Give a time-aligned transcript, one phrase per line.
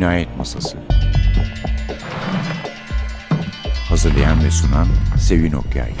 [0.00, 0.78] Cinayet Masası
[3.88, 4.86] Hazırlayan ve sunan
[5.18, 5.92] Sevin Okyay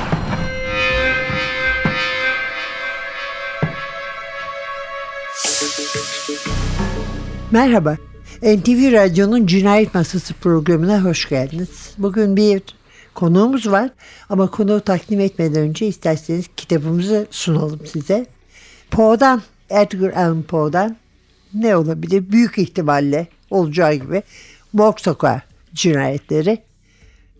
[7.50, 7.96] Merhaba.
[8.42, 11.94] NTV Radyo'nun Cinayet Masası programına hoş geldiniz.
[11.98, 12.62] Bugün bir
[13.14, 13.90] konuğumuz var
[14.28, 18.26] ama konuğu takdim etmeden önce isterseniz kitabımızı sunalım size.
[18.90, 20.96] Poe'dan, Edgar Allan Poe'dan
[21.54, 22.32] ne olabilir?
[22.32, 24.22] Büyük ihtimalle olacağı gibi
[24.72, 25.42] Morg Sokağı
[25.74, 26.62] cinayetleri.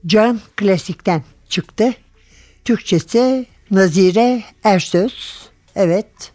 [0.07, 1.95] Can Klasik'ten çıktı.
[2.65, 5.49] Türkçesi Nazire Ersöz.
[5.77, 6.33] Evet.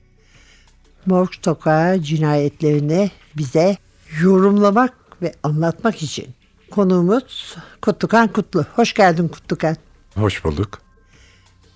[1.05, 3.77] Morg Sokağı cinayetlerini bize
[4.21, 6.27] yorumlamak ve anlatmak için
[6.71, 8.65] konuğumuz Kutlukan Kutlu.
[8.75, 9.75] Hoş geldin Kutlukan.
[10.15, 10.81] Hoş bulduk.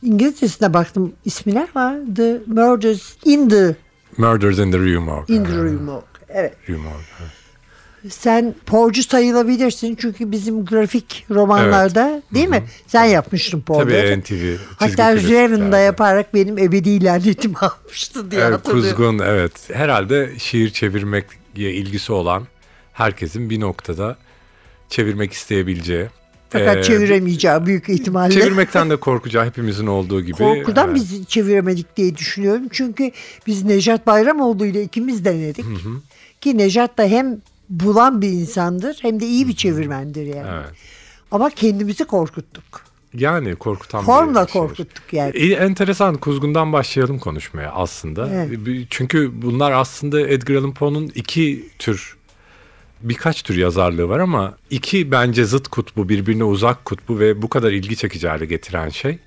[0.04, 3.76] İngilizcesine baktım ismine ama The Murders in the
[4.18, 5.36] Murders in the Rue Morgue.
[5.36, 6.04] in the Rue Morgue.
[6.30, 6.54] Evet.
[6.70, 7.32] Rue Morgue, evet.
[8.10, 12.64] Sen Poe'cu sayılabilirsin çünkü bizim grafik romanlarda değil mi?
[12.88, 13.90] Sen yapmıştın Poe'ları.
[13.90, 14.56] Tabii NTV.
[14.78, 15.78] Hatta klasiklerde.
[15.78, 18.90] yaparak benim ebedi lanetimi almıştı diye Evet, hatırlıyorum.
[18.90, 19.70] Kuzgun evet.
[19.74, 22.48] Herhalde şiir çevirmekle ilgisi olan
[22.94, 24.18] herkesin bir noktada
[24.90, 26.08] çevirmek isteyebileceği.
[26.50, 28.34] Fakat Ee, çeviremeyeceğim büyük ihtimalle.
[28.34, 30.38] Çevirmekten de korkacağı hepimizin olduğu gibi.
[30.38, 32.64] Korkudan e, biz çeviremedik diye düşünüyorum.
[32.72, 33.12] Çünkü
[33.48, 35.66] biz Nejat Bayramoğlu ile ikimiz denedik.
[36.42, 40.50] Ki Nejat da hem bulan bir insandır hem de iyi bir çevirmendir yani.
[40.54, 40.76] Evet.
[41.32, 42.90] Ama kendimizi korkuttuk.
[43.14, 44.60] Yani korkutan Formla bir şiir.
[44.60, 45.36] korkuttuk yani.
[45.36, 46.18] İyi, enteresan.
[46.18, 48.30] Kuzgun'dan başlayalım konuşmaya aslında.
[48.34, 48.60] Evet.
[48.90, 52.18] Çünkü bunlar aslında Edgar Allan Poe'nun iki tür
[53.02, 57.72] birkaç tür yazarlığı var ama iki bence zıt kutbu, birbirine uzak kutbu ve bu kadar
[57.72, 59.18] ilgi çekici hale getiren şey.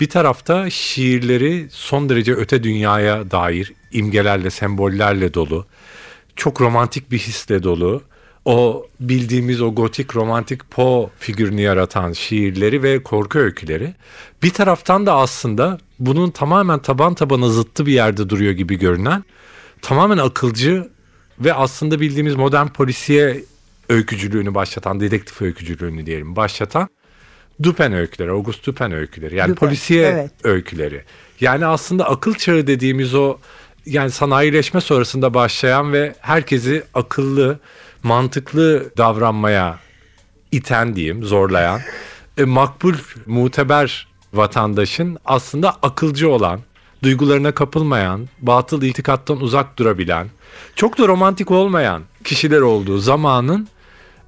[0.00, 5.66] Bir tarafta şiirleri son derece öte dünyaya dair imgelerle, sembollerle dolu.
[6.36, 8.02] Çok romantik bir hisle dolu.
[8.44, 13.94] O bildiğimiz o gotik romantik Poe figürünü yaratan şiirleri ve korku öyküleri.
[14.42, 19.24] Bir taraftan da aslında bunun tamamen taban tabana zıttı bir yerde duruyor gibi görünen
[19.82, 20.88] tamamen akılcı
[21.40, 23.44] ve aslında bildiğimiz modern polisiye
[23.88, 26.88] öykücülüğünü başlatan, dedektif öykücülüğünü diyelim başlatan
[27.62, 29.36] Dupin öyküleri, Auguste Dupin öyküleri.
[29.36, 30.30] Yani Dupin, polisiye evet.
[30.44, 31.04] öyküleri.
[31.40, 33.38] Yani aslında akıl çağı dediğimiz o
[33.86, 37.58] yani sanayileşme sonrasında başlayan ve herkesi akıllı,
[38.02, 39.78] mantıklı davranmaya
[40.52, 41.80] iten diyeyim, zorlayan,
[42.38, 42.94] e, makbul,
[43.26, 46.60] muteber vatandaşın aslında akılcı olan,
[47.02, 50.28] duygularına kapılmayan, batıl itikattan uzak durabilen,
[50.76, 53.68] çok da romantik olmayan kişiler olduğu zamanın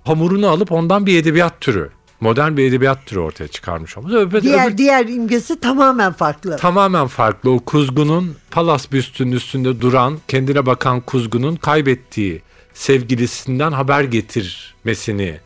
[0.04, 1.90] hamurunu alıp ondan bir edebiyat türü,
[2.20, 4.16] modern bir edebiyat türü ortaya çıkarmış olması.
[4.16, 6.56] Öbür- Diğer öbür- diğer imgesi tamamen farklı.
[6.56, 7.50] tamamen farklı.
[7.50, 12.42] O kuzgunun palas büstünün üstünde duran, kendine bakan kuzgunun kaybettiği
[12.74, 15.38] sevgilisinden haber getirmesini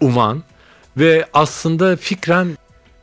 [0.00, 0.42] uman
[0.96, 2.48] ve aslında fikren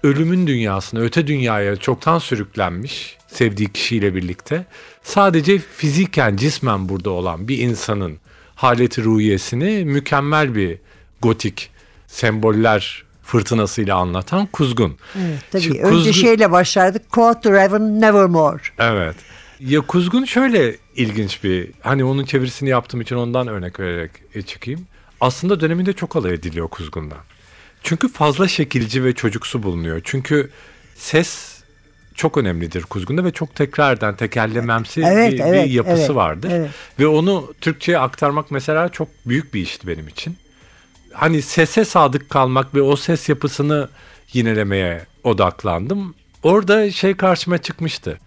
[0.03, 4.65] ölümün dünyasına, öte dünyaya çoktan sürüklenmiş sevdiği kişiyle birlikte
[5.03, 8.17] sadece fiziken, cismen burada olan bir insanın
[8.55, 10.77] haleti ruhiyesini mükemmel bir
[11.21, 11.69] gotik
[12.15, 14.97] semboller fırtınasıyla anlatan Kuzgun.
[15.17, 15.61] Evet, tabii.
[15.61, 17.09] Şimdi Önce Kuzgun- şeyle başlardık.
[17.11, 18.61] Quote the Raven Nevermore.
[18.79, 19.15] Evet.
[19.59, 24.87] Ya Kuzgun şöyle ilginç bir hani onun çevirisini yaptığım için ondan örnek vererek e, çıkayım.
[25.21, 27.17] Aslında döneminde çok alay ediliyor Kuzgun'dan.
[27.83, 30.01] Çünkü fazla şekilci ve çocuksu bulunuyor.
[30.03, 30.49] Çünkü
[30.95, 31.55] ses
[32.15, 36.49] çok önemlidir Kuzgun'da ve çok tekrardan tekerlememsi Evet, bir, evet, bir yapısı evet, vardır.
[36.53, 36.69] evet.
[36.99, 40.37] Ve onu Türkçe'ye aktarmak mesela çok büyük bir işti benim için.
[41.15, 43.89] Hani sese sadık kalmak ve o ses yapısını
[44.33, 46.15] yinelemeye odaklandım.
[46.43, 48.19] Orada şey karşıma çıkmıştı.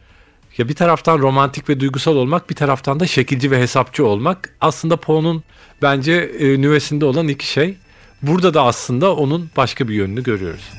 [0.59, 4.97] Ya bir taraftan romantik ve duygusal olmak, bir taraftan da şekilci ve hesapçı olmak aslında
[4.97, 5.43] Poe'nun
[5.83, 7.77] bence e, nüvesinde olan iki şey.
[8.23, 10.71] Burada da aslında onun başka bir yönünü görüyoruz.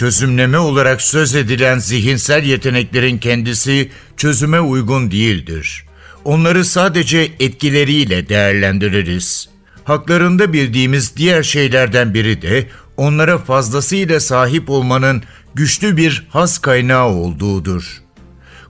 [0.00, 5.84] Çözümleme olarak söz edilen zihinsel yeteneklerin kendisi çözüme uygun değildir.
[6.24, 9.48] Onları sadece etkileriyle değerlendiririz.
[9.84, 12.66] Haklarında bildiğimiz diğer şeylerden biri de
[12.96, 15.22] onlara fazlasıyla sahip olmanın
[15.54, 18.02] güçlü bir has kaynağı olduğudur.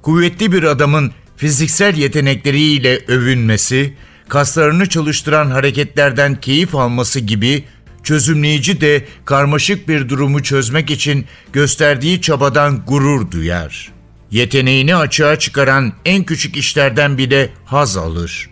[0.03, 3.95] Kuvvetli bir adamın fiziksel yetenekleriyle övünmesi,
[4.29, 7.65] kaslarını çalıştıran hareketlerden keyif alması gibi
[8.03, 13.93] çözümleyici de karmaşık bir durumu çözmek için gösterdiği çabadan gurur duyar.
[14.31, 18.51] Yeteneğini açığa çıkaran en küçük işlerden bile haz alır.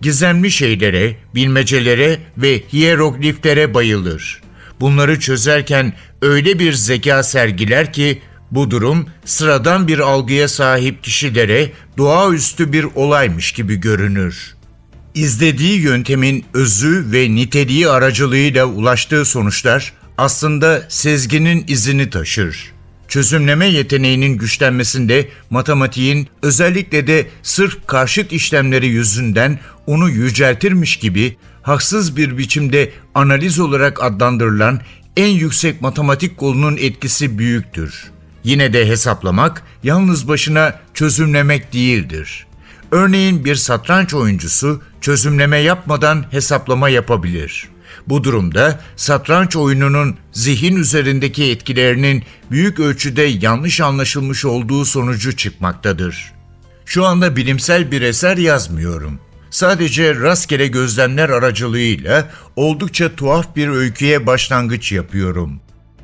[0.00, 4.42] Gizemli şeylere, bilmecelere ve hierogliflere bayılır.
[4.80, 12.72] bunları çözerken öyle bir zeka sergiler ki bu durum sıradan bir algıya sahip kişilere doğaüstü
[12.72, 14.55] bir olaymış gibi görünür.
[15.16, 22.72] İzlediği yöntemin özü ve niteliği aracılığıyla ulaştığı sonuçlar aslında sezginin izini taşır.
[23.08, 32.38] Çözümleme yeteneğinin güçlenmesinde matematiğin özellikle de sırf karşıt işlemleri yüzünden onu yüceltirmiş gibi haksız bir
[32.38, 34.80] biçimde analiz olarak adlandırılan
[35.16, 38.10] en yüksek matematik kolunun etkisi büyüktür.
[38.44, 42.45] Yine de hesaplamak yalnız başına çözümlemek değildir.
[42.90, 47.68] Örneğin bir satranç oyuncusu çözümleme yapmadan hesaplama yapabilir.
[48.06, 56.32] Bu durumda satranç oyununun zihin üzerindeki etkilerinin büyük ölçüde yanlış anlaşılmış olduğu sonucu çıkmaktadır.
[56.84, 59.20] Şu anda bilimsel bir eser yazmıyorum.
[59.50, 65.60] Sadece rastgele gözlemler aracılığıyla oldukça tuhaf bir öyküye başlangıç yapıyorum.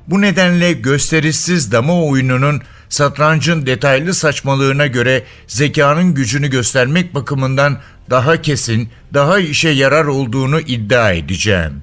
[0.08, 7.80] Bu nedenle gösterişsiz dama oyununun satrancın detaylı saçmalığına göre zekanın gücünü göstermek bakımından
[8.10, 11.82] daha kesin, daha işe yarar olduğunu iddia edeceğim.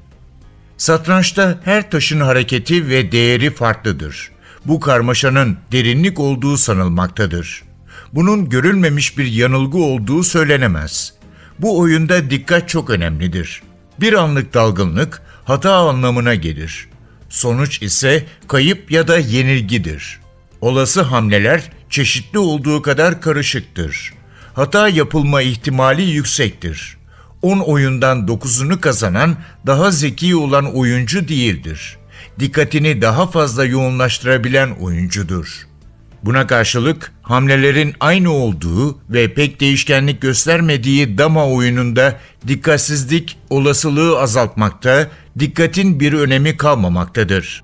[0.77, 4.31] Satrançta her taşın hareketi ve değeri farklıdır.
[4.65, 7.63] Bu karmaşanın derinlik olduğu sanılmaktadır.
[8.13, 11.13] Bunun görülmemiş bir yanılgı olduğu söylenemez.
[11.59, 13.61] Bu oyunda dikkat çok önemlidir.
[13.99, 16.87] Bir anlık dalgınlık hata anlamına gelir.
[17.29, 20.19] Sonuç ise kayıp ya da yenilgidir.
[20.61, 24.13] Olası hamleler çeşitli olduğu kadar karışıktır.
[24.53, 26.97] Hata yapılma ihtimali yüksektir.
[27.41, 31.97] 10 oyundan 9'unu kazanan daha zeki olan oyuncu değildir.
[32.39, 35.67] Dikkatini daha fazla yoğunlaştırabilen oyuncudur.
[36.23, 45.07] Buna karşılık hamlelerin aynı olduğu ve pek değişkenlik göstermediği dama oyununda dikkatsizlik olasılığı azaltmakta,
[45.39, 47.63] dikkatin bir önemi kalmamaktadır.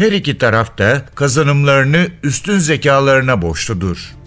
[0.00, 4.19] Her iki taraf da kazanımlarını üstün zekalarına borçludur.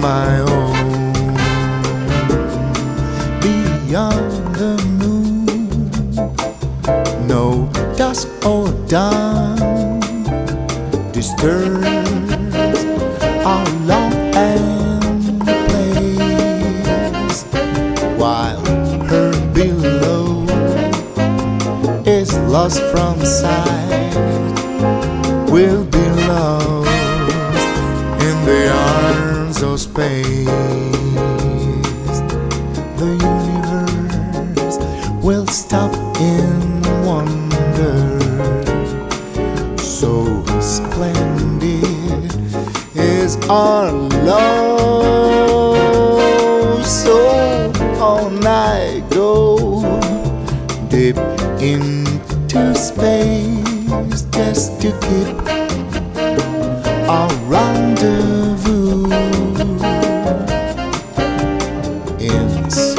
[0.00, 0.57] My own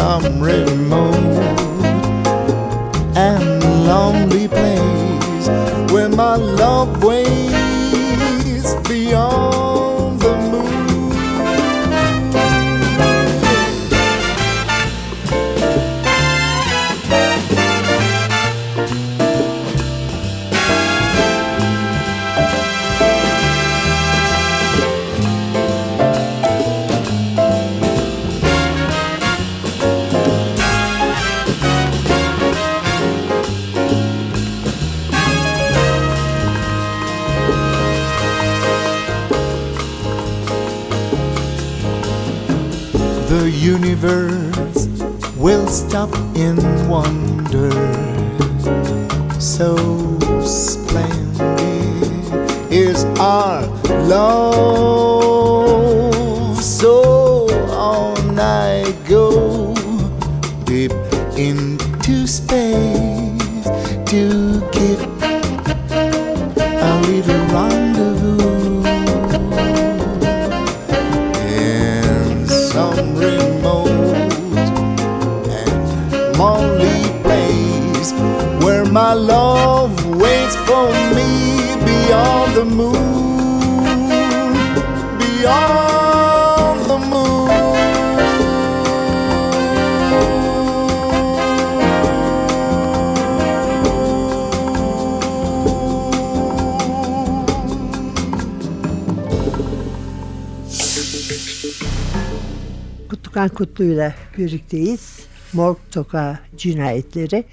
[0.10, 1.14] some remote
[3.16, 5.48] and lonely place
[5.92, 7.59] where my love waits
[44.02, 44.88] Universe
[45.36, 46.56] will stop in
[46.88, 47.70] wonder.
[49.42, 49.76] So
[50.42, 51.42] splendid
[52.72, 53.64] is our
[54.08, 55.44] love.
[56.64, 59.76] So on I go
[60.64, 60.94] deep
[61.36, 62.89] into space
[103.48, 105.20] Kutlukan Kutlu'yla birlikteyiz.
[105.54, 107.44] Morg Sokağı cinayetleri.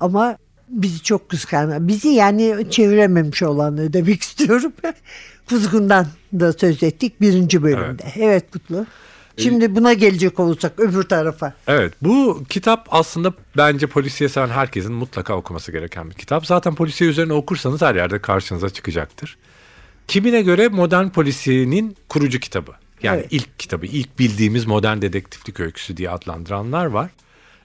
[0.00, 0.36] Ama
[0.68, 1.88] bizi çok kıskanma.
[1.88, 4.72] Bizi yani çevirememiş olanları demek istiyorum.
[5.48, 8.02] Kuzgun'dan da söz ettik birinci bölümde.
[8.16, 8.86] Evet, Kutlu.
[9.36, 11.54] Şimdi buna gelecek olursak öbür tarafa.
[11.66, 16.46] Evet bu kitap aslında bence polisiye seven herkesin mutlaka okuması gereken bir kitap.
[16.46, 19.38] Zaten polisiye üzerine okursanız her yerde karşınıza çıkacaktır.
[20.08, 22.72] Kimine göre modern polisiyenin kurucu kitabı.
[23.02, 23.26] Yani Evet.
[23.30, 27.10] ilk kitabı, ilk bildiğimiz modern dedektiflik öyküsü diye adlandıranlar var.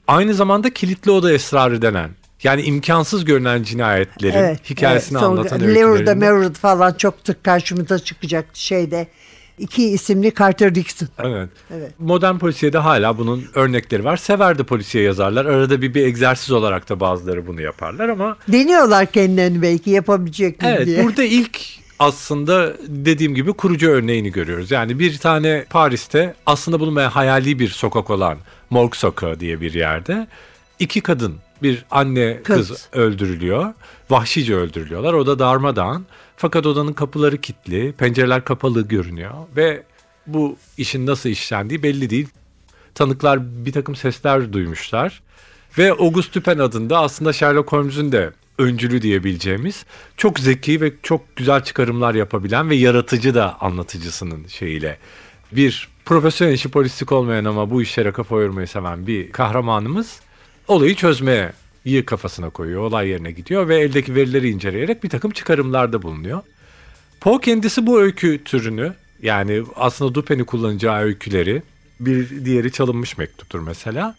[0.07, 2.09] Aynı zamanda kilitli oda esrarı denen
[2.43, 5.27] yani imkansız görünen cinayetlerin hikayesini evet.
[5.27, 6.13] Anlatan öykülerinde.
[6.13, 9.07] Merritt falan çok sık karşımıza çıkacak şeyde.
[9.59, 11.07] İki isimli Carter Dixon.
[11.23, 11.49] Evet.
[11.73, 11.91] Evet.
[11.99, 14.17] Modern polisiyede hala bunun örnekleri var.
[14.17, 15.45] Sever de polisiye yazarlar.
[15.45, 20.67] Arada bir, bir egzersiz olarak da bazıları bunu yaparlar ama Deniyorlar kendilerini belki yapabilecek mi
[20.67, 21.03] Evet diye.
[21.03, 21.59] burada ilk
[21.99, 24.71] aslında dediğim gibi kurucu örneğini görüyoruz.
[24.71, 28.37] Yani bir tane Paris'te aslında bulunmayan hayali bir sokak olan
[28.69, 30.27] Morgue Sokağı diye bir yerde
[30.79, 32.87] iki kadın bir anne kız, Kız.
[32.93, 33.73] öldürülüyor.
[34.09, 35.13] Vahşice öldürülüyorlar.
[35.13, 36.05] Oda darmadağın.
[36.37, 39.83] Fakat odanın kapıları kilitli, pencereler kapalı görünüyor ve
[40.27, 42.27] bu işin nasıl işlendiği belli değil.
[42.95, 45.21] Tanıklar bir takım sesler duymuşlar.
[45.77, 49.85] Ve August Dupin adında aslında Sherlock Holmes'un de öncülü diyebileceğimiz
[50.17, 54.97] çok zeki ve çok güzel çıkarımlar yapabilen ve yaratıcı da anlatıcısının şeyiyle
[55.51, 60.19] bir profesyonel işi polislik olmayan ama bu işlere kafa yormayı seven bir kahramanımız
[60.67, 61.53] olayı çözmeye
[61.85, 62.81] iyi kafasına koyuyor.
[62.81, 66.41] Olay yerine gidiyor ve eldeki verileri inceleyerek bir takım çıkarımlarda bulunuyor.
[67.21, 71.63] Poe kendisi bu öykü türünü yani aslında Dupin'i kullanacağı öyküleri
[71.99, 74.15] bir diğeri çalınmış mektuptur mesela.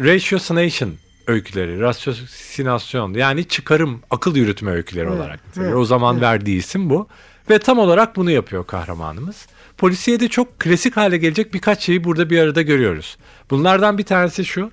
[0.00, 0.94] Ratiocination
[1.26, 5.46] öyküleri, rasyosinasyon yani çıkarım, akıl yürütme öyküleri olarak.
[5.48, 5.78] niteliyor.
[5.78, 7.08] o zaman verdiği isim bu.
[7.50, 9.46] Ve tam olarak bunu yapıyor kahramanımız.
[9.78, 13.16] Polisiye de çok klasik hale gelecek birkaç şeyi burada bir arada görüyoruz.
[13.50, 14.70] Bunlardan bir tanesi şu.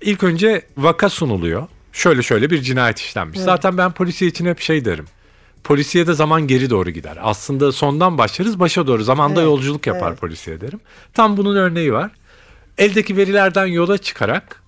[0.00, 1.66] İlk önce vaka sunuluyor.
[1.92, 3.40] Şöyle şöyle bir cinayet işlenmiş.
[3.40, 5.04] Zaten ben polisiye için hep şey derim.
[5.64, 7.18] Polisiye de zaman geri doğru gider.
[7.22, 9.02] Aslında sondan başlarız başa doğru.
[9.02, 10.20] Zamanda Evet, yolculuk yapar evet.
[10.20, 10.80] polisiye derim.
[11.14, 12.10] Tam bunun örneği var.
[12.78, 14.59] Eldeki verilerden yola çıkarak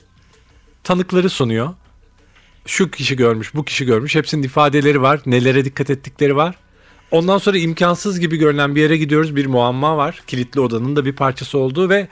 [0.85, 1.75] tanıkları sunuyor.
[2.67, 4.15] Şu kişi görmüş, bu kişi görmüş.
[4.15, 5.21] Hepsinin ifadeleri var.
[5.27, 6.55] Nelere dikkat ettikleri var.
[7.11, 9.37] Ondan sonra imkansız gibi görünen bir yere gidiyoruz.
[9.37, 10.23] Bir muamma var.
[10.27, 12.09] Kilitli odanın da bir parçası olduğu ve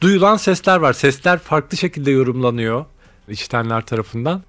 [0.00, 0.92] duyulan sesler var.
[0.92, 2.84] Sesler farklı şekilde yorumlanıyor
[3.28, 4.42] işitenler tarafından.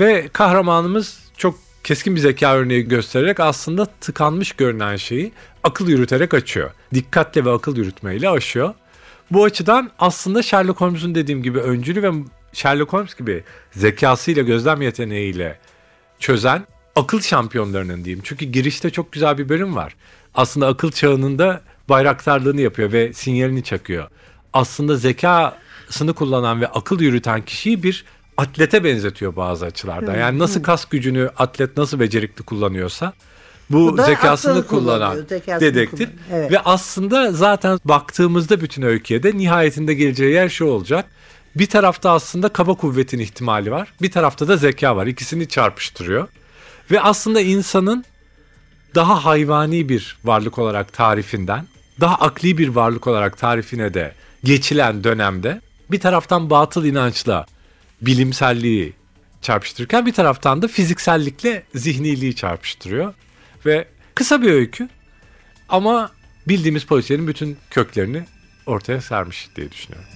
[0.00, 5.32] Ve kahramanımız çok keskin bir zeka örneği göstererek aslında tıkanmış görünen şeyi
[5.64, 6.70] akıl yürüterek açıyor.
[6.94, 8.74] Dikkatle ve akıl yürütmeyle aşıyor.
[9.30, 12.10] Bu açıdan aslında Sherlock Holmes'un dediğim gibi öncülü ve
[12.56, 15.58] Sherlock Holmes gibi zekasıyla gözlem yeteneğiyle
[16.18, 18.20] çözen akıl şampiyonlarının diyeyim.
[18.24, 19.96] Çünkü girişte çok güzel bir bölüm var.
[20.34, 24.08] Aslında akıl çağının da bayraktarlığını yapıyor ve sinyalini çakıyor.
[24.52, 28.04] Aslında zekasını kullanan ve akıl yürüten kişiyi bir
[28.36, 30.14] atlete benzetiyor bazı açılardan.
[30.18, 33.12] Yani nasıl kas gücünü atlet nasıl becerikli kullanıyorsa
[33.70, 36.40] bu, Bu zekasını kullanan zekasını dedektif kullanıyor.
[36.40, 36.52] Evet.
[36.52, 41.04] ve aslında zaten baktığımızda bütün öyküye de nihayetinde geleceği yer şu olacak.
[41.58, 43.92] Bir tarafta aslında kaba kuvvetin ihtimali var.
[44.02, 45.06] Bir tarafta da zeka var.
[45.06, 46.28] İkisini çarpıştırıyor.
[46.90, 48.04] Ve aslında insanın
[48.94, 51.66] daha hayvani bir varlık olarak tarifinden,
[52.00, 55.60] daha akli bir varlık olarak tarifine de geçilen dönemde
[55.90, 57.46] bir taraftan batıl inançla
[58.00, 58.92] bilimselliği
[59.42, 63.14] çarpıştırırken bir taraftan da fiziksellikle zihniliği çarpıştırıyor.
[63.66, 64.88] Ve kısa bir öykü
[65.68, 66.10] ama
[66.48, 68.24] bildiğimiz polisiyenin bütün köklerini
[68.66, 70.15] ortaya sermiş diye düşünüyorum.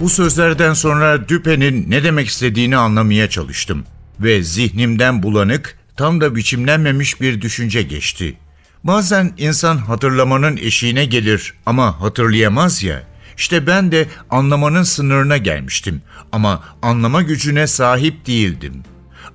[0.00, 3.84] Bu sözlerden sonra Düpen'in ne demek istediğini anlamaya çalıştım
[4.20, 8.36] ve zihnimden bulanık, tam da biçimlenmemiş bir düşünce geçti.
[8.84, 13.02] Bazen insan hatırlamanın eşiğine gelir ama hatırlayamaz ya.
[13.36, 18.82] İşte ben de anlamanın sınırına gelmiştim ama anlama gücüne sahip değildim.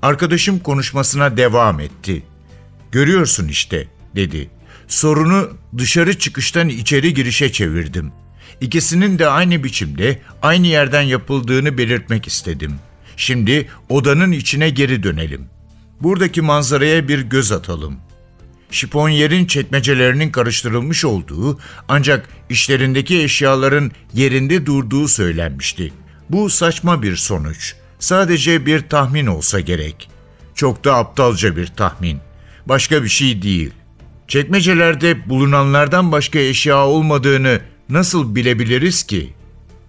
[0.02, 2.24] Arkadaşım konuşmasına devam etti.
[2.92, 4.50] Görüyorsun işte, dedi.
[4.88, 8.12] Sorunu dışarı çıkıştan içeri girişe çevirdim.
[8.62, 12.76] İkisinin de aynı biçimde, aynı yerden yapıldığını belirtmek istedim.
[13.18, 15.46] Şimdi odanın içine geri dönelim.
[16.02, 17.98] Buradaki manzaraya bir göz atalım.
[18.72, 25.94] şifonyerin çekmecelerinin karıştırılmış olduğu ancak işlerindeki eşyaların yerinde durduğu söylenmişti.
[26.30, 27.76] Bu saçma bir sonuç.
[28.00, 30.10] Sadece bir tahmin olsa gerek.
[30.56, 32.20] Çok da aptalca bir tahmin.
[32.70, 33.72] Başka bir şey değil.
[34.28, 37.60] Çekmecelerde bulunanlardan başka eşya olmadığını
[37.90, 39.34] nasıl bilebiliriz ki?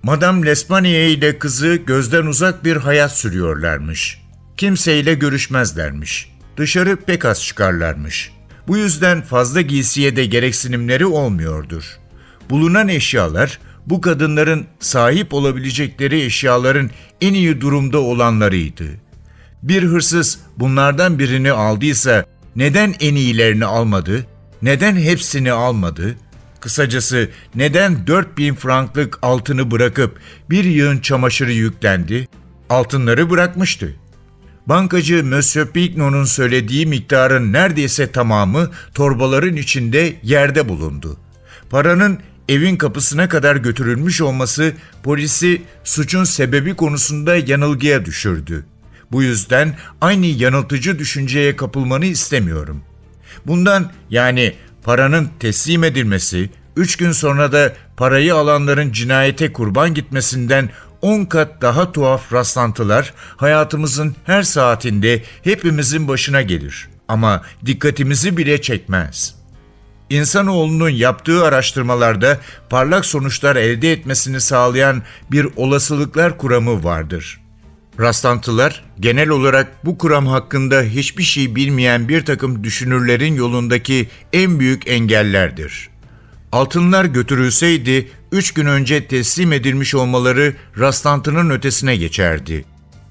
[0.02, 4.22] Madame L'Espanaye ile kızı gözden uzak bir hayat sürüyorlarmış.
[4.56, 6.32] Kimseyle görüşmezlermiş.
[6.56, 8.32] Dışarı pek az çıkarlarmış.
[8.68, 11.84] Bu yüzden fazla giysiye de gereksinimleri olmuyordur.
[12.50, 18.84] Bulunan eşyalar bu kadınların sahip olabilecekleri eşyaların en iyi durumda olanlarıydı.
[19.62, 22.24] Bir hırsız bunlardan birini aldıysa
[22.58, 24.26] neden en iyilerini almadı?
[24.62, 26.14] Neden hepsini almadı?
[26.60, 30.18] Kısacası neden 4000 franklık altını bırakıp
[30.50, 32.28] bir yığın çamaşırı yüklendi?
[32.70, 33.94] Altınları bırakmıştı.
[34.66, 41.16] Bankacı Monsieur Pignon'un söylediği miktarın neredeyse tamamı torbaların içinde yerde bulundu.
[41.70, 44.72] Paranın evin kapısına kadar götürülmüş olması
[45.02, 48.64] polisi suçun sebebi konusunda yanılgıya düşürdü.
[49.12, 52.82] Bu yüzden aynı yanıltıcı düşünceye kapılmanı istemiyorum.
[53.46, 60.70] Bundan yani paranın teslim edilmesi, üç gün sonra da parayı alanların cinayete kurban gitmesinden
[61.02, 66.88] 10 kat daha tuhaf rastlantılar hayatımızın her saatinde hepimizin başına gelir.
[67.08, 69.34] Ama dikkatimizi bile çekmez.
[70.10, 72.38] İnsanoğlunun yaptığı araştırmalarda
[72.70, 77.40] parlak sonuçlar elde etmesini sağlayan bir olasılıklar kuramı vardır.
[78.00, 84.88] Rastlantılar genel olarak bu kuram hakkında hiçbir şey bilmeyen bir takım düşünürlerin yolundaki en büyük
[84.88, 85.88] engellerdir.
[86.52, 92.64] Altınlar götürülseydi, üç gün önce teslim edilmiş olmaları rastlantının ötesine geçerdi.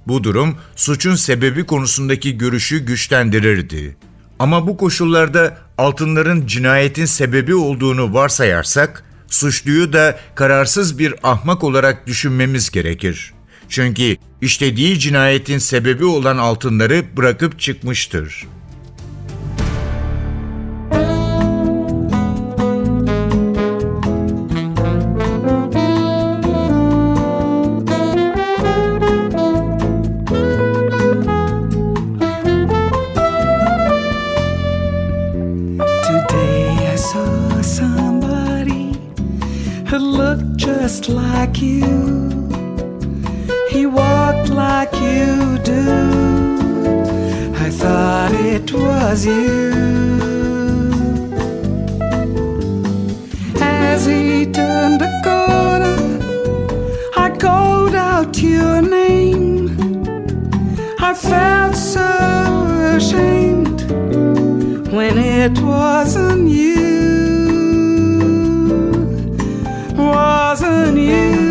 [0.07, 3.97] Bu durum suçun sebebi konusundaki görüşü güçlendirirdi.
[4.39, 12.69] Ama bu koşullarda altınların cinayetin sebebi olduğunu varsayarsak, suçluyu da kararsız bir ahmak olarak düşünmemiz
[12.69, 13.36] gerekir.
[13.69, 18.47] Çünkü işlediği cinayetin sebebi olan altınları bırakıp çıkmıştır.
[40.17, 42.46] Looked just like you.
[43.77, 45.85] He walked like you do.
[47.65, 49.71] I thought it was you.
[53.61, 55.99] As he turned the corner,
[57.15, 59.77] I called out your name.
[60.97, 62.09] I felt so
[62.97, 63.79] ashamed
[64.91, 66.73] when it wasn't you,
[69.95, 71.46] wasn't you.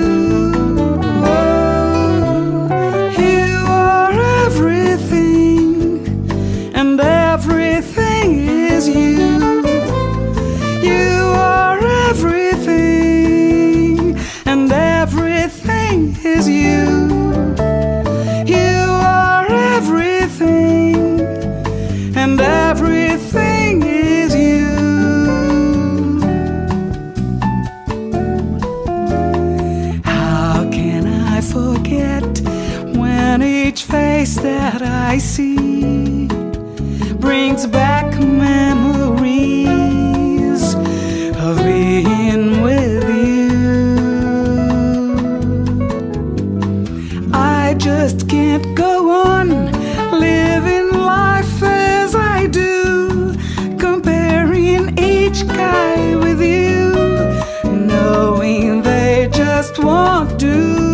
[59.66, 60.86] Just won't do.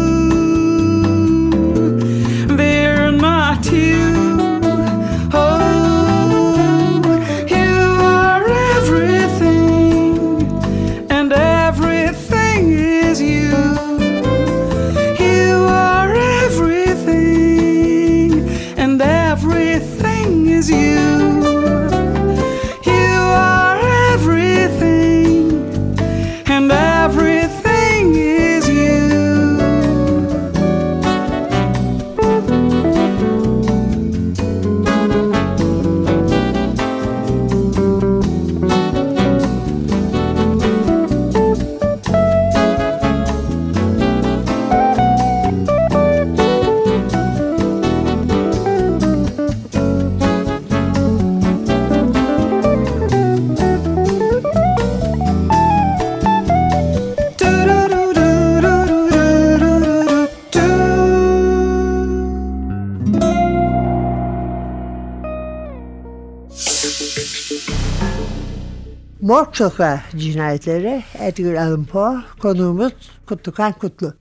[69.43, 72.93] Morg Sokağı cinayetleri Edgar Allan Poe konuğumuz
[73.27, 74.15] Kutlukan Kutlu.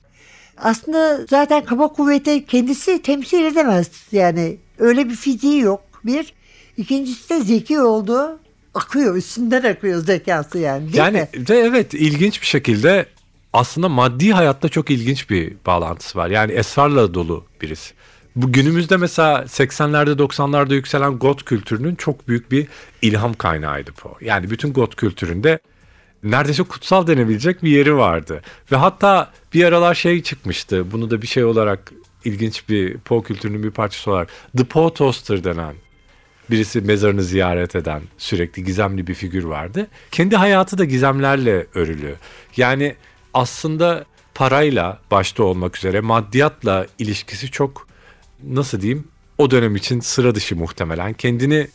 [0.57, 3.91] Aslında zaten kaba kuvveti kendisi temsil edemez.
[4.12, 5.84] Yani öyle bir fiziği yok.
[6.03, 6.34] Bir.
[6.77, 8.39] İkincisi de zeki olduğu
[8.73, 9.15] akıyor.
[9.15, 10.86] Üstünden akıyor zekası yani.
[10.86, 11.47] Değil yani mi?
[11.47, 13.05] de evet ilginç bir şekilde
[13.53, 16.29] aslında maddi hayatta çok ilginç bir bağlantısı var.
[16.29, 17.93] Yani esrarla dolu birisi.
[18.36, 22.67] Bu günümüzde mesela 80'lerde 90'larda yükselen got kültürünün çok büyük bir
[23.02, 24.13] ilham kaynağıydı Poe.
[24.22, 25.60] Yani bütün got kültüründe
[26.24, 28.41] neredeyse kutsal denebilecek bir yeri vardı.
[28.72, 30.91] Ve hatta bir aralar şey çıkmıştı.
[30.91, 31.91] Bunu da bir şey olarak
[32.26, 34.30] ilginç bir Poe kültürünün bir parçası olarak.
[34.58, 35.76] The Poe Toaster denen
[36.50, 39.88] birisi mezarını ziyaret eden sürekli gizemli bir figür vardı.
[40.12, 42.15] Kendi hayatı da gizemlerle örülü.
[42.58, 42.96] Yani
[43.34, 47.90] aslında parayla başta olmak üzere maddiyatla ilişkisi çok
[48.47, 49.04] nasıl diyeyim
[49.38, 51.13] o dönem için sıra dışı muhtemelen.
[51.13, 51.67] Kendini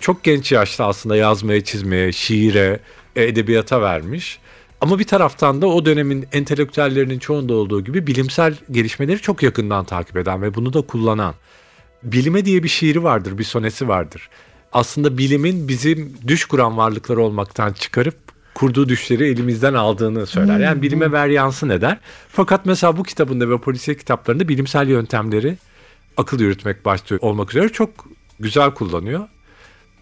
[0.00, 2.80] çok genç yaşta aslında yazmaya, çizmeye, şiire,
[3.16, 4.38] e, edebiyata vermiş.
[4.80, 10.16] Ama bir taraftan da o dönemin entelektüellerinin çoğunda olduğu gibi bilimsel gelişmeleri çok yakından takip
[10.16, 11.34] eden ve bunu da kullanan.
[12.02, 14.28] Bilime diye bir şiiri vardır, bir sonesi vardır.
[14.72, 18.16] Aslında bilimin bizim düş kuran varlıklar olmaktan çıkarıp
[18.54, 20.60] kurduğu düşleri elimizden aldığını söyler.
[20.60, 21.98] Yani bilime ver yansın eder.
[22.28, 25.56] Fakat mesela bu kitabında ve polisiye kitaplarında bilimsel yöntemleri
[26.16, 27.90] akıl yürütmek başta olmak üzere çok
[28.40, 29.28] güzel kullanıyor.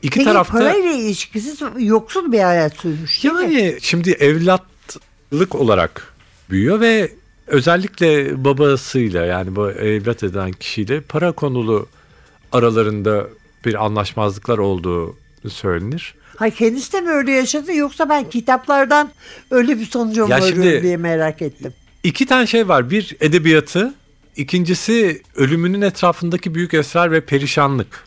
[0.03, 3.41] İki Peki tarafta parayla ilişkisiz yoksul bir hayat sürmüş değil mi?
[3.43, 6.15] yani şimdi evlatlık olarak
[6.51, 7.13] büyüyor ve
[7.47, 11.89] özellikle babasıyla yani bu evlat eden kişiyle para konulu
[12.53, 13.27] aralarında
[13.65, 15.17] bir anlaşmazlıklar olduğu
[15.49, 16.15] söylenir.
[16.37, 19.11] Hay kendisi de mi öyle yaşadı yoksa ben kitaplardan
[19.51, 21.73] öyle bir sonuca mı varıyorum diye merak ettim.
[22.03, 22.91] İki tane şey var.
[22.91, 23.95] Bir edebiyatı,
[24.41, 28.05] ikincisi ölümünün etrafındaki büyük esrar ve perişanlık.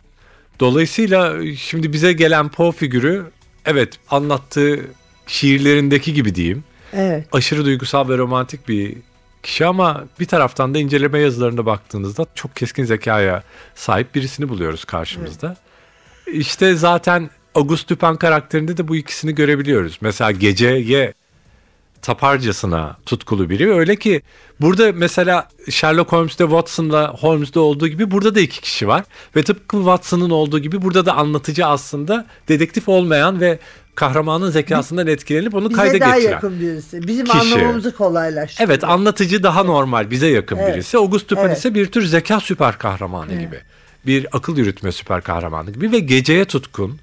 [0.59, 3.23] Dolayısıyla şimdi bize gelen Poe figürü
[3.65, 4.79] evet anlattığı
[5.27, 6.63] şiirlerindeki gibi diyeyim.
[6.93, 7.27] Evet.
[7.31, 8.95] aşırı duygusal ve romantik bir
[9.43, 13.43] kişi ama bir taraftan da inceleme yazılarına baktığınızda çok keskin zekaya
[13.75, 15.55] sahip birisini buluyoruz karşımızda.
[16.27, 19.97] İşte zaten Auguste Dupin karakterinde de bu ikisini görebiliyoruz.
[20.01, 20.79] Mesela geceye
[22.03, 23.73] taparcasına tutkulu biri.
[23.73, 24.21] Öyle ki
[24.61, 29.03] burada mesela Sherlock Holmes'te Watson'la Holmes'de olduğu gibi burada da iki kişi var.
[29.35, 33.59] Ve tıpkı Watson'ın olduğu gibi burada da anlatıcı aslında dedektif olmayan ve
[33.95, 36.31] kahramanın zekasından etkilenip onu kayda Bize daha geçiren.
[36.31, 37.07] yakın birisi.
[37.07, 37.37] Bizim kişi.
[37.39, 38.69] anlamamızı kolaylaştırıyor.
[38.69, 40.75] Evet anlatıcı daha normal bize yakın Evet.
[40.75, 40.97] birisi.
[40.97, 41.57] Auguste Dupin Evet.
[41.57, 43.59] ise bir tür zeka süper kahramanı gibi.
[44.05, 46.99] Bir akıl yürütme süper kahramanı gibi ve geceye tutkun.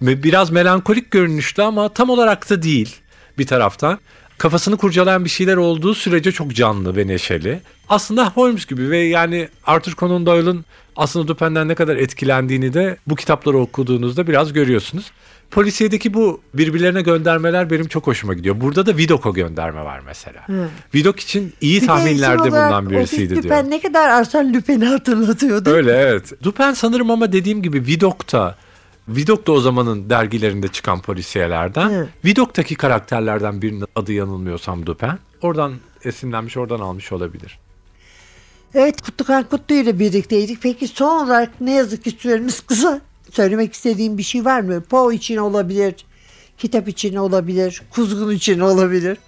[0.00, 2.96] Biraz melankolik görünüşlü ama tam olarak da değil
[3.38, 3.98] bir taraftan.
[4.38, 7.60] Kafasını kurcalayan bir şeyler olduğu sürece çok canlı ve neşeli.
[7.88, 10.64] Aslında Holmes gibi ve yani Arthur Conan Doyle'ın
[10.96, 15.10] aslında Dupin'den ne kadar etkilendiğini de bu kitapları okuduğunuzda biraz görüyorsunuz.
[15.50, 18.60] Polisiyedeki bu birbirlerine göndermeler benim çok hoşuma gidiyor.
[18.60, 20.46] Burada da Vidoc'a gönderme var mesela.
[20.94, 23.56] Vidocq için iyi Bir de tahminlerde olarak bulunan birisiydi diyor.
[23.56, 25.70] Lupin ne kadar Arsène Lupin'i hatırlatıyordu.
[25.70, 26.32] Öyle evet.
[26.42, 28.56] Dupin sanırım ama dediğim gibi Vidoc'ta
[29.08, 31.90] Vidocq da o zamanın dergilerinde çıkan polisiyelerden.
[31.90, 32.08] Hı.
[32.24, 35.10] Vidoc'taki karakterlerden birinin adı yanılmıyorsam Dupin.
[35.42, 37.58] Oradan esinlenmiş, oradan almış olabilir.
[38.74, 40.62] Evet Kutlukan Kutlu ile birlikteydik.
[40.62, 43.00] Peki son olarak ne yazık ki süremiz kısa.
[43.30, 44.80] Söylemek istediğim bir şey var mı?
[44.80, 45.94] Poe için olabilir,
[46.58, 49.18] kitap için olabilir, kuzgun için olabilir.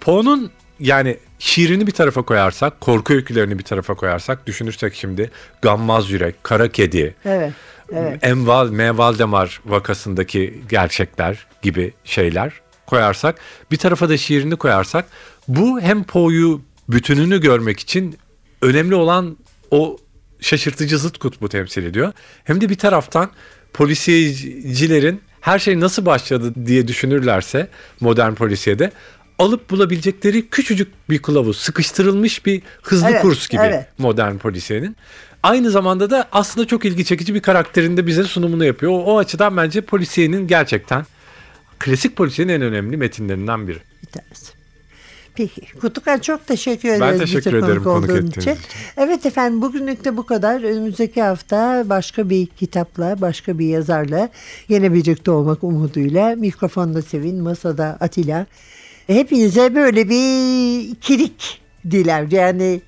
[0.00, 5.30] Poe'nun yani şiirini bir tarafa koyarsak, korku öykülerini bir tarafa koyarsak, düşünürsek şimdi
[5.62, 7.52] Gammaz Yürek, Kara Kedi, Evet.
[7.92, 8.18] Evet.
[8.26, 8.98] Enval, M.
[8.98, 12.52] Valdemar vakasındaki gerçekler gibi şeyler
[12.86, 13.38] koyarsak,
[13.70, 15.04] bir tarafa da şiirini koyarsak,
[15.48, 18.18] bu hem Poe'yu bütününü görmek için
[18.62, 19.36] önemli olan
[19.70, 19.96] o
[20.40, 22.12] şaşırtıcı zıt kutbu temsil ediyor.
[22.44, 23.30] Hem de bir taraftan
[23.72, 27.68] polisiyecilerin her şey nasıl başladı diye düşünürlerse
[28.00, 28.92] modern polisiyede
[29.38, 33.86] alıp bulabilecekleri küçücük bir kılavuz, sıkıştırılmış bir hızlı Evet, kurs gibi evet.
[33.98, 34.96] modern polisiyenin.
[35.42, 38.92] Aynı zamanda da aslında çok ilgi çekici bir karakterinde bize sunumunu yapıyor.
[38.92, 41.06] O, o açıdan bence polisiyenin gerçekten
[41.78, 43.78] klasik polisiyenin en önemli metinlerinden biri.
[44.02, 44.52] Bir tanesi.
[45.34, 45.78] Peki.
[45.80, 47.00] Kutlukan çok teşekkür ederiz.
[47.00, 48.56] Ben teşekkür konuk ederim konuk olduğun ettiğiniz için.
[48.96, 50.62] Evet efendim bugünlük de bu kadar.
[50.62, 54.28] Önümüzdeki hafta başka bir kitapla, başka bir yazarla
[54.68, 56.36] yine birlikte olmak umuduyla.
[56.36, 58.46] Mikrofonda Sevin, masada Atilla.
[59.06, 62.26] Hepinize böyle bir ikilik diler.
[62.30, 62.80] Yani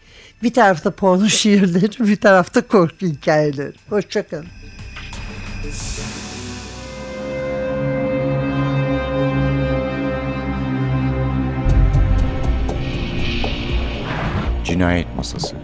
[0.42, 3.72] bir tarafta porno şiirleri, bir tarafta korku hikayeleri.
[3.88, 4.46] Hoşçakalın.
[14.64, 15.56] Cinayet Masası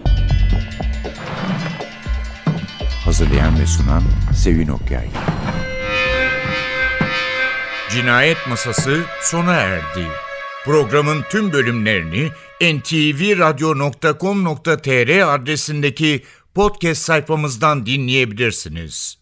[3.05, 4.03] Hazırlayan ve sunan
[4.35, 5.07] Sevin Okyay
[7.89, 10.07] Cinayet Masası sona erdi.
[10.65, 12.29] Programın tüm bölümlerini
[12.61, 16.23] ntvradio.com.tr adresindeki
[16.55, 19.18] podcast sayfamızdan dinleyebilirsiniz.